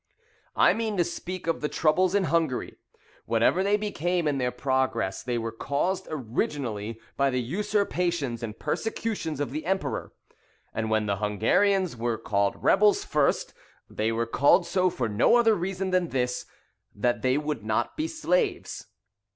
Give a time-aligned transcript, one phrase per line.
[0.55, 2.75] I MEAN TO SPEAK OF THE TROUBLES IN HUNGARY.
[3.27, 9.39] WHATEVER THEY BECAME IN THEIR PROGRESS, THEY WERE CAUSED ORIGINALLY BY THE USERPATIONS AND PERSECUTIONS
[9.39, 10.11] OF THE EMPEROR;
[10.73, 13.53] AND WHEN THE HUNGARIANS WERE CALLED REBELS FIRST,
[13.91, 16.47] THEY WERE CALLED SO FOR NO OTHER REASON THAN THIS,
[16.95, 18.87] THAT THEY WOULD NOT BE SLAVES.